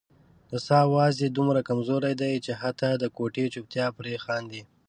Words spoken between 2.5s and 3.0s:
حتا